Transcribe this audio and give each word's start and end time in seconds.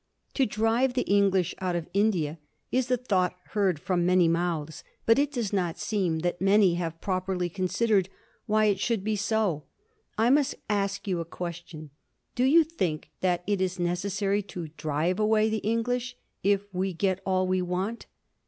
To 0.33 0.47
drive 0.47 0.95
the 0.95 1.03
English 1.03 1.53
out 1.61 1.75
of 1.75 1.87
India 1.93 2.39
is 2.71 2.89
a 2.89 2.97
thought 2.97 3.37
heard 3.49 3.77
from 3.77 4.03
many 4.03 4.27
mouths, 4.27 4.83
but 5.05 5.19
it 5.19 5.31
does 5.31 5.53
not 5.53 5.77
seem 5.77 6.21
that 6.21 6.41
many 6.41 6.73
have 6.73 6.99
properly 6.99 7.49
considered 7.49 8.09
why 8.47 8.65
it 8.65 8.79
should 8.79 9.03
be 9.03 9.15
so. 9.15 9.65
I 10.17 10.31
must 10.31 10.55
ask 10.67 11.07
you 11.07 11.19
a 11.19 11.23
question. 11.25 11.91
Do 12.33 12.45
you 12.45 12.63
think 12.63 13.11
that 13.19 13.43
it 13.45 13.61
is 13.61 13.77
necessary 13.77 14.41
to 14.41 14.69
drive 14.69 15.19
away 15.19 15.49
the 15.51 15.57
English, 15.57 16.17
if 16.41 16.65
we 16.73 16.93
get 16.93 17.21
all 17.23 17.45
we 17.45 17.61
want? 17.61 18.07